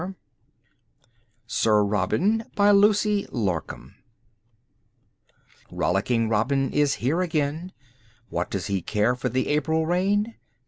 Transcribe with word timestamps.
'* 0.81 1.45
SIR 1.45 1.83
ROBIN 1.85 2.45
Rollicking 2.57 3.89
Robin 6.27 6.73
is 6.73 6.93
here 6.95 7.21
again. 7.21 7.71
What 8.29 8.49
does 8.49 8.65
he 8.65 8.81
care 8.81 9.13
for 9.15 9.29
the 9.29 9.47
April 9.49 9.85
rain? 9.85 10.33